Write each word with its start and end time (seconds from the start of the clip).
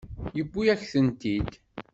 Tewwi-yak-tent-id. 0.33 1.49